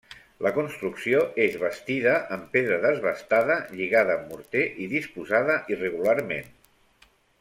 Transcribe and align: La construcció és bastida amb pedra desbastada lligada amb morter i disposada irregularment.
La 0.43 0.51
construcció 0.53 1.19
és 1.43 1.57
bastida 1.63 2.15
amb 2.37 2.47
pedra 2.55 2.79
desbastada 2.85 3.59
lligada 3.75 4.15
amb 4.17 4.33
morter 4.33 4.65
i 4.87 4.89
disposada 4.95 5.59
irregularment. 5.77 6.51